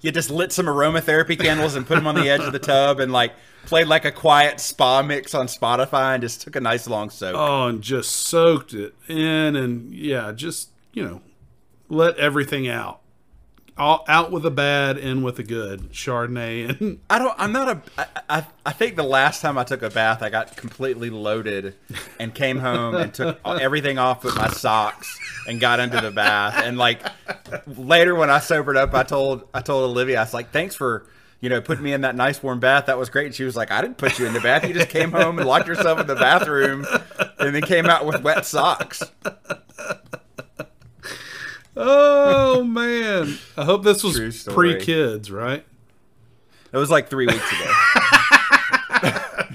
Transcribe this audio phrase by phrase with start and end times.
[0.00, 3.00] you just lit some aromatherapy candles and put them on the edge of the tub
[3.00, 3.32] and like
[3.66, 7.34] played like a quiet spa mix on Spotify and just took a nice long soak.
[7.36, 11.20] Oh, and just soaked it in, and yeah, just you know,
[11.88, 13.00] let everything out.
[13.78, 15.92] All out with the bad, in with the good.
[15.92, 17.34] Chardonnay and I don't.
[17.38, 17.82] I'm not a.
[17.96, 21.74] I, I, I think the last time I took a bath, I got completely loaded,
[22.18, 26.60] and came home and took everything off with my socks and got into the bath.
[26.62, 27.02] And like
[27.66, 31.06] later when I sobered up, I told I told Olivia, I was like, "Thanks for."
[31.40, 32.86] You know, putting me in that nice warm bath.
[32.86, 33.26] That was great.
[33.26, 34.66] And she was like, I didn't put you in the bath.
[34.66, 36.84] You just came home and locked yourself in the bathroom
[37.38, 39.04] and then came out with wet socks.
[41.78, 45.64] Oh man, I hope this was pre kids, right?
[46.72, 47.72] It was like three weeks ago.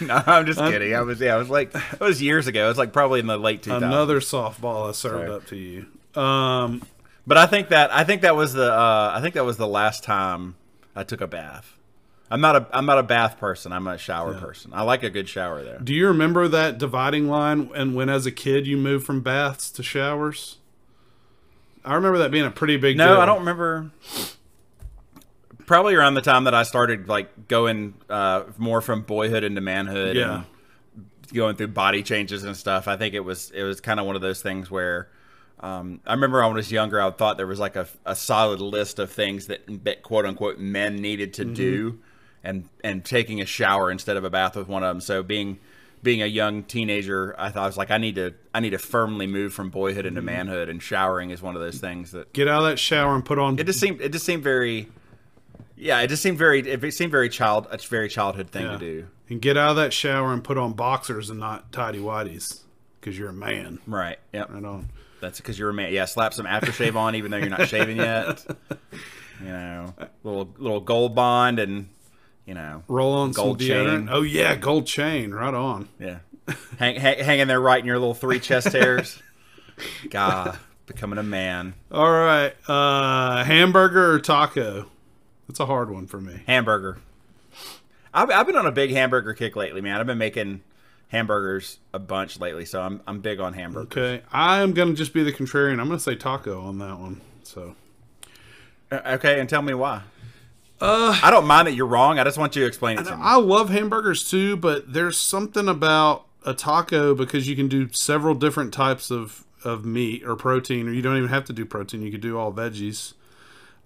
[0.06, 0.94] no, I'm just kidding.
[0.94, 2.64] I was yeah, I was like it was years ago.
[2.64, 3.76] It was like probably in the late 2000s.
[3.76, 5.30] Another softball I served Sorry.
[5.30, 5.86] up to you.
[6.20, 6.82] Um,
[7.26, 9.66] But I think that I think that was the uh, I think that was the
[9.66, 10.56] last time
[10.94, 11.72] I took a bath.
[12.30, 13.72] I'm not a I'm not a bath person.
[13.72, 14.72] I'm a shower person.
[14.74, 15.78] I like a good shower there.
[15.78, 19.70] do you remember that dividing line and when as a kid you moved from baths
[19.72, 20.56] to showers?
[21.86, 23.20] I remember that being a pretty big No, deal.
[23.20, 23.90] I don't remember.
[25.66, 30.16] Probably around the time that I started like going uh, more from boyhood into manhood.
[30.16, 30.34] Yeah.
[30.34, 30.44] And
[31.32, 32.88] going through body changes and stuff.
[32.88, 35.08] I think it was it was kind of one of those things where
[35.60, 38.60] um, I remember when I was younger, I thought there was like a, a solid
[38.60, 41.98] list of things that, that quote unquote men needed to do,
[42.44, 45.00] and and taking a shower instead of a bath was one of them.
[45.00, 45.58] So being
[46.06, 48.78] being a young teenager, I thought I was like I need to I need to
[48.78, 50.26] firmly move from boyhood into mm-hmm.
[50.26, 53.24] manhood, and showering is one of those things that Get out of that shower and
[53.24, 54.88] put on it just seemed it just seemed very
[55.76, 58.72] yeah it just seemed very it seemed very child a very childhood thing Yeah.
[58.72, 61.98] to do and get out of that shower and put on boxers and not tidy
[61.98, 62.60] whities
[63.00, 63.80] because you're a man.
[63.86, 64.88] right yep Right on.
[65.20, 65.92] That's because you're a man.
[65.92, 68.44] Yeah, slap some aftershave on, even though you're not shaving yet.
[69.38, 69.94] You know,
[70.24, 71.90] little little gold bond, and
[72.46, 74.08] you know, Roll on Gold chain.
[74.10, 75.32] Oh yeah, gold chain.
[75.32, 75.88] Right on.
[75.98, 76.18] yeah,
[76.78, 79.20] hang, hang hanging there right in your little three chest hairs.
[80.10, 81.74] God, becoming a man.
[81.90, 84.86] All right, uh, hamburger or taco?
[85.48, 86.40] That's a hard one for me.
[86.46, 86.98] Hamburger.
[88.14, 90.00] I've, I've been on a big hamburger kick lately, man.
[90.00, 90.62] I've been making
[91.08, 93.86] hamburgers a bunch lately, so I'm I'm big on hamburgers.
[93.96, 95.80] Okay, I'm gonna just be the contrarian.
[95.80, 97.20] I'm gonna say taco on that one.
[97.42, 97.74] So
[98.90, 100.02] Uh, Okay, and tell me why.
[100.80, 102.18] Uh, I don't mind that you're wrong.
[102.18, 103.22] I just want you to explain it to me.
[103.22, 108.34] I love hamburgers too, but there's something about a taco because you can do several
[108.34, 112.02] different types of of meat or protein, or you don't even have to do protein.
[112.02, 113.14] You could do all veggies.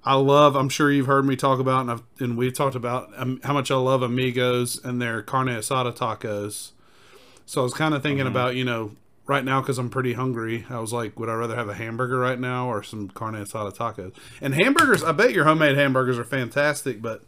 [0.05, 0.56] I love.
[0.56, 3.53] I'm sure you've heard me talk about, and, I've, and we've talked about um, how
[3.53, 6.73] much I love Amigos and their carne asada tacos.
[7.47, 8.93] So I was kind of thinking about, you know,
[9.26, 10.66] right now because I'm pretty hungry.
[10.69, 13.76] I was like, would I rather have a hamburger right now or some carne asada
[13.76, 14.14] tacos?
[14.41, 17.22] And hamburgers, I bet your homemade hamburgers are fantastic, but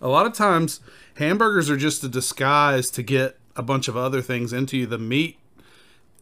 [0.00, 0.80] a lot of times
[1.14, 4.86] hamburgers are just a disguise to get a bunch of other things into you.
[4.86, 5.38] The meat,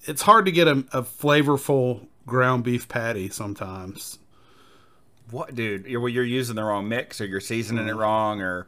[0.02, 4.18] it's hard to get a, a flavorful ground beef patty sometimes.
[5.30, 5.86] What, dude?
[5.86, 8.00] You're you're using the wrong mix, or you're seasoning it mm-hmm.
[8.00, 8.66] wrong, or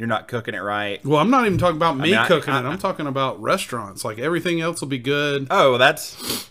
[0.00, 1.04] you're not cooking it right.
[1.04, 2.64] Well, I'm not even talking about me mean, cooking I- it.
[2.64, 4.02] I'm talking about restaurants.
[4.02, 5.46] Like everything else will be good.
[5.50, 6.48] Oh, that's.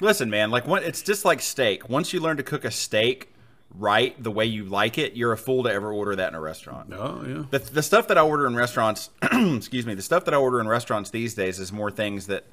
[0.00, 0.50] Listen, man.
[0.50, 0.82] Like, what?
[0.82, 1.88] It's just like steak.
[1.88, 3.32] Once you learn to cook a steak
[3.72, 6.40] right, the way you like it, you're a fool to ever order that in a
[6.40, 6.92] restaurant.
[6.92, 7.44] Oh yeah.
[7.50, 10.60] The, the stuff that I order in restaurants, excuse me, the stuff that I order
[10.60, 12.46] in restaurants these days is more things that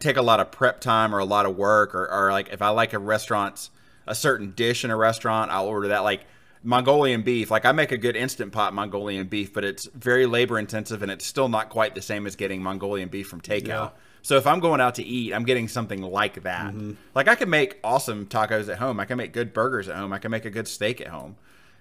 [0.00, 2.60] take a lot of prep time or a lot of work, or, or like if
[2.60, 3.70] I like a restaurant's
[4.06, 6.00] a certain dish in a restaurant, I'll order that.
[6.00, 6.24] Like
[6.62, 10.58] Mongolian beef, like I make a good instant pot Mongolian beef, but it's very labor
[10.58, 13.66] intensive and it's still not quite the same as getting Mongolian beef from takeout.
[13.66, 13.90] Yeah.
[14.22, 16.74] So if I'm going out to eat, I'm getting something like that.
[16.74, 16.92] Mm-hmm.
[17.14, 19.00] Like I can make awesome tacos at home.
[19.00, 20.12] I can make good burgers at home.
[20.12, 21.36] I can make a good steak at home.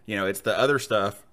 [0.05, 1.23] You know, it's the other stuff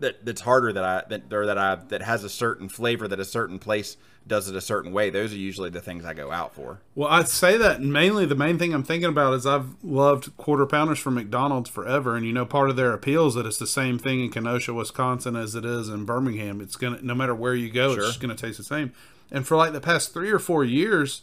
[0.00, 3.20] that that's harder that I that or that I that has a certain flavor that
[3.20, 3.96] a certain place
[4.26, 5.10] does it a certain way.
[5.10, 6.80] Those are usually the things I go out for.
[6.94, 10.64] Well, I'd say that mainly the main thing I'm thinking about is I've loved quarter
[10.64, 13.66] pounders from McDonald's forever, and you know part of their appeal is that it's the
[13.66, 16.60] same thing in Kenosha, Wisconsin, as it is in Birmingham.
[16.62, 18.00] It's gonna no matter where you go, Sure.
[18.04, 18.92] it's just gonna taste the same.
[19.30, 21.20] And for like the past three or four years,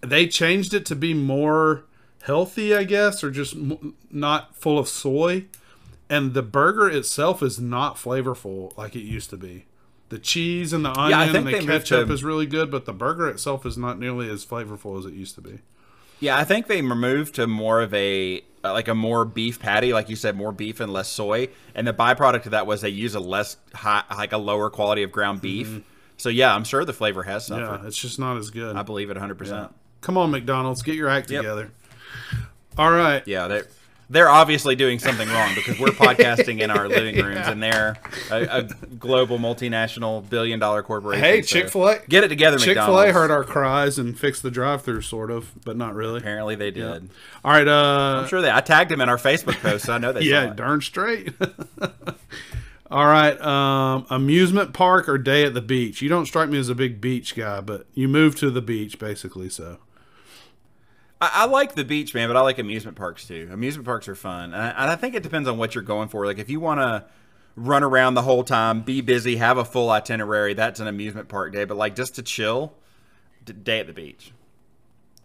[0.00, 1.84] they changed it to be more
[2.22, 5.44] healthy, I guess, or just m- not full of soy.
[6.14, 9.66] And the burger itself is not flavorful like it used to be.
[10.10, 12.92] The cheese and the onion think and the ketchup to- is really good, but the
[12.92, 15.58] burger itself is not nearly as flavorful as it used to be.
[16.20, 19.92] Yeah, I think they moved to more of a uh, like a more beef patty,
[19.92, 21.48] like you said, more beef and less soy.
[21.74, 25.02] And the byproduct of that was they use a less high, like a lower quality
[25.02, 25.82] of ground beef.
[26.16, 28.76] So yeah, I'm sure the flavor has Yeah, it's just not as good.
[28.76, 29.34] I believe it 100.
[29.36, 31.42] percent Come on, McDonald's, get your act Yep.
[31.42, 31.70] together.
[32.78, 33.26] All right.
[33.26, 33.62] Yeah, they
[34.10, 37.96] they're obviously doing something wrong because we're podcasting in our living rooms and they're
[38.30, 38.62] a, a
[38.98, 41.24] global multinational billion dollar corporation.
[41.24, 41.98] Hey, so Chick Fil A.
[42.08, 43.12] get it together, Chick Fil A McDonald's.
[43.12, 46.18] heard our cries and fixed the drive-through, sort of, but not really.
[46.18, 47.10] Apparently they did.
[47.44, 47.66] All right.
[47.66, 48.50] Uh, I'm sure they.
[48.50, 50.20] I tagged them in our Facebook post, so I know they.
[50.22, 50.56] yeah, saw it.
[50.56, 51.32] darn straight.
[52.90, 53.40] All right.
[53.40, 56.00] Um, amusement park or day at the beach?
[56.02, 58.98] You don't strike me as a big beach guy, but you moved to the beach
[58.98, 59.48] basically.
[59.48, 59.78] So
[61.32, 63.48] I, like the beach, man, but I like amusement parks too.
[63.52, 66.08] Amusement parks are fun, and I, and I think it depends on what you're going
[66.08, 66.26] for.
[66.26, 67.04] Like if you want to
[67.56, 71.52] run around the whole time, be busy, have a full itinerary, that's an amusement park
[71.52, 71.64] day.
[71.64, 72.74] But like just to chill,
[73.44, 74.32] d- day at the beach.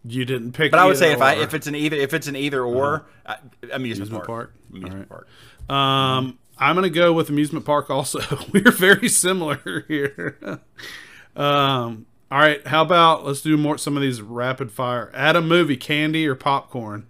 [0.06, 0.72] you didn't pick.
[0.72, 3.06] But I would say if I if it's an either if it's an either or
[3.26, 3.36] uh,
[3.72, 4.54] amusement, Amusement park, park?
[4.72, 5.10] amusement right.
[5.10, 5.28] park.
[5.76, 7.90] Um, I'm gonna go with amusement park.
[7.90, 8.20] Also,
[8.54, 10.60] we're very similar here.
[11.36, 15.12] um, all right, how about let's do more some of these rapid fire.
[15.14, 17.08] Add a movie, candy or popcorn.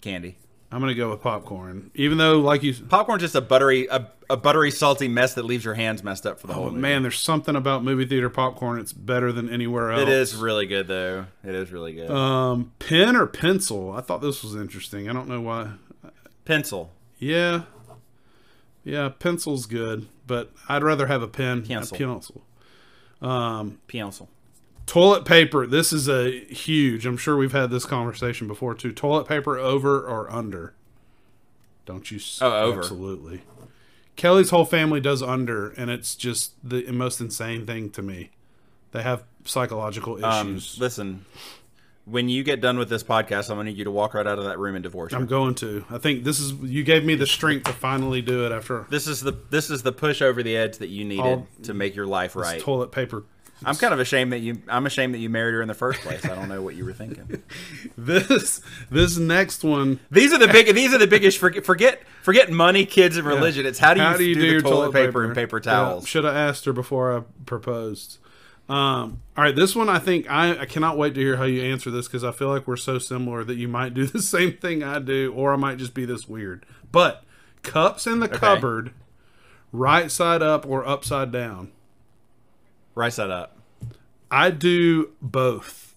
[0.00, 0.38] Candy.
[0.70, 4.36] I'm gonna go with popcorn, even though, like you, Popcorn's just a buttery a, a
[4.36, 6.80] buttery salty mess that leaves your hands messed up for the whole oh, movie.
[6.80, 8.78] man, there's something about movie theater popcorn.
[8.78, 10.02] It's better than anywhere else.
[10.02, 11.26] It is really good though.
[11.42, 12.10] It is really good.
[12.10, 13.92] Um, pen or pencil?
[13.92, 15.08] I thought this was interesting.
[15.08, 15.72] I don't know why.
[16.44, 16.92] Pencil.
[17.18, 17.62] Yeah,
[18.84, 21.64] yeah, pencil's good, but I'd rather have a pen.
[21.64, 21.96] Pencil.
[21.96, 22.42] A pencil.
[23.20, 24.28] Pencil.
[24.86, 25.66] Toilet paper.
[25.66, 27.04] This is a huge.
[27.04, 28.92] I'm sure we've had this conversation before too.
[28.92, 30.74] Toilet paper over or under?
[31.84, 32.18] Don't you?
[32.40, 32.78] Oh, over.
[32.80, 33.42] Absolutely.
[34.16, 38.30] Kelly's whole family does under, and it's just the most insane thing to me.
[38.92, 40.78] They have psychological Um, issues.
[40.80, 41.24] listen,
[42.10, 44.38] when you get done with this podcast, I'm gonna need you to walk right out
[44.38, 45.18] of that room and divorce her.
[45.18, 45.84] I'm going to.
[45.90, 46.52] I think this is.
[46.52, 49.82] You gave me the strength to finally do it after This is the this is
[49.82, 52.60] the push over the edge that you needed All- to make your life this right.
[52.60, 53.24] toilet paper.
[53.64, 54.62] I'm kind of ashamed that you.
[54.68, 56.24] I'm ashamed that you married her in the first place.
[56.24, 57.42] I don't know what you were thinking.
[57.96, 59.98] This this next one.
[60.10, 60.72] These are the big.
[60.72, 61.38] These are the biggest.
[61.38, 63.66] Forget forget forget money, kids, and religion.
[63.66, 66.06] It's how do you, How do you do, the your toilet, paper, and paper towels?
[66.06, 68.18] Should have asked her before I proposed.
[68.68, 71.62] Um, all right, this one I think I, I cannot wait to hear how you
[71.62, 74.56] answer this because I feel like we're so similar that you might do the same
[74.58, 76.66] thing I do, or I might just be this weird.
[76.92, 77.24] But
[77.62, 78.92] cups in the cupboard,
[79.72, 81.72] right side up or upside down.
[82.94, 83.56] Right side up.
[84.30, 85.94] I do both.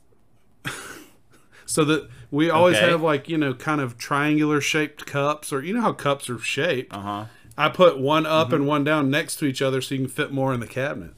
[1.65, 2.89] so that we always Okay.
[2.89, 6.39] have like, you know, kind of triangular shaped cups or you know how cups are
[6.39, 6.93] shaped.
[6.93, 7.25] Uh huh.
[7.57, 8.55] I put one up Mm-hmm.
[8.55, 11.13] and one down next to each other so you can fit more in the cabinet.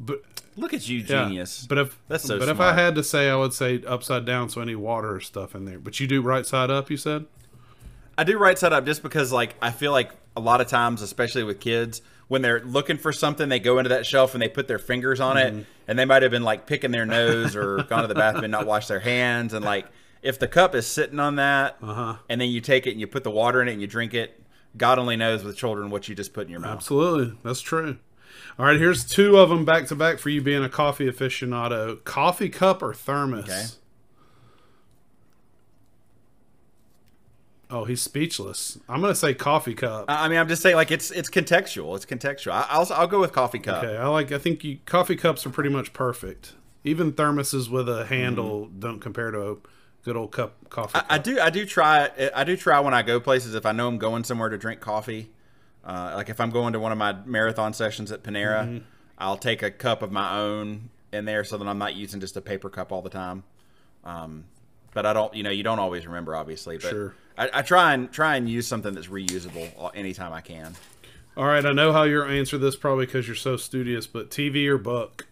[0.00, 0.22] But
[0.58, 1.66] Look at you, yeah, genius.
[1.68, 4.48] But if That's so but if I had to say I would say upside down
[4.50, 5.78] so any water or stuff in there.
[5.78, 7.26] But you do right side up, you said?
[8.16, 11.02] I do right side up just because like I feel like a lot of times,
[11.02, 14.48] especially with kids, when they're looking for something, they go into that shelf and they
[14.48, 15.58] put their fingers on Mm-hmm.
[15.60, 18.44] it, and they might have been like picking their nose or gone to the bathroom
[18.44, 19.86] and not washed their hands, and like
[20.22, 22.16] if the cup is sitting on that, Uh-huh.
[22.28, 24.12] and then you take it and you put the water in it and you drink
[24.14, 24.42] it,
[24.76, 26.74] God only knows with children what you just put in your mouth.
[26.76, 27.38] Absolutely.
[27.44, 27.98] That's true.
[28.58, 32.02] All right, here's two of them back to back for you being a coffee aficionado.
[32.04, 33.44] Coffee cup or thermos?
[33.44, 33.64] Okay.
[37.70, 38.78] Oh, he's speechless.
[38.88, 40.06] I'm going to say coffee cup.
[40.08, 41.94] I mean, I'm just saying like it's it's contextual.
[41.96, 42.52] It's contextual.
[42.52, 43.84] I, I'll I'll go with coffee cup.
[43.84, 44.32] Okay, I like.
[44.32, 46.54] I think you, coffee cups are pretty much perfect.
[46.84, 48.80] Even thermoses with a handle mm.
[48.80, 49.56] don't compare to a
[50.02, 50.98] good old cup coffee.
[50.98, 53.72] I, I do I do try I do try when I go places if I
[53.72, 55.30] know I'm going somewhere to drink coffee.
[55.88, 58.84] Uh, like if I'm going to one of my marathon sessions at Panera, Mm-hmm.
[59.20, 62.36] I'll take a cup of my own in there so that I'm not using just
[62.36, 63.42] a paper cup all the time.
[64.04, 64.44] Um,
[64.94, 66.76] but I don't, you know, you don't always remember, obviously.
[66.76, 67.14] But Sure.
[67.36, 70.74] I, I try and try and use something that's reusable anytime I can.
[71.36, 74.66] All right, I know how you'll answer this probably because you're so studious, but TV
[74.68, 75.26] or book?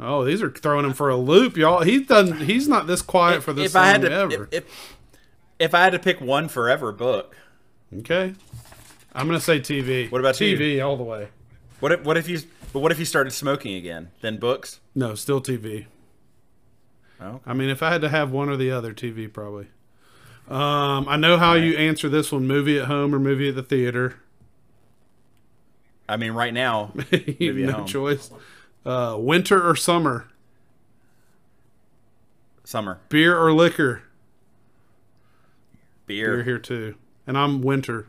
[0.00, 1.82] Oh, these are throwing him for a loop, y'all.
[1.82, 2.40] He's done.
[2.40, 4.48] He's not this quiet for this if I had long to, ever.
[4.50, 4.96] if, if
[5.62, 7.36] if I had to pick one forever book,
[8.00, 8.34] okay,
[9.14, 10.10] I'm gonna say TV.
[10.10, 10.56] What about you?
[10.58, 11.28] TV all the way?
[11.80, 12.40] what if what if you
[12.72, 14.10] but what if you started smoking again?
[14.20, 14.80] Then books.
[14.94, 15.86] No, still TV.
[17.20, 19.68] Oh, I mean, if I had to have one or the other, TV probably.
[20.48, 23.62] Um, I know how you answer this one: movie at home or movie at the
[23.62, 24.16] theater.
[26.08, 26.92] I mean, right now,
[27.40, 28.30] no choice.
[28.84, 30.26] Uh, winter or summer?
[32.64, 34.02] summer Beer or liquor?
[36.06, 36.36] Beer.
[36.36, 36.94] Beer here too,
[37.26, 38.08] and I'm winter.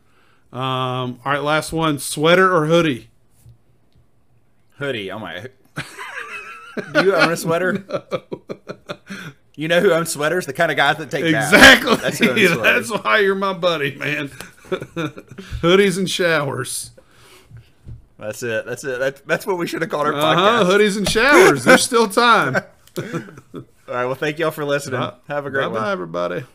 [0.52, 3.10] Um, all right, last one: sweater or hoodie?
[4.78, 5.12] hoodie.
[5.12, 5.48] Oh my!
[6.94, 7.84] Do you own a sweater?
[9.56, 10.48] You know who owns sweaters?
[10.48, 11.26] The kind of guys that take.
[11.26, 11.96] Exactly.
[11.98, 12.18] That's
[12.90, 14.30] That's why you're my buddy, man.
[15.62, 16.90] Hoodies and showers.
[18.18, 18.66] That's it.
[18.66, 18.98] That's it.
[18.98, 20.64] That's, that's what we should have called our Uh huh.
[20.64, 20.72] podcast.
[20.72, 21.64] Hoodies and showers.
[21.66, 22.56] There's still time.
[22.56, 22.62] Uh,
[23.04, 24.06] All right.
[24.06, 25.00] Well, thank y'all for listening.
[25.28, 26.46] Have a great bye, everybody.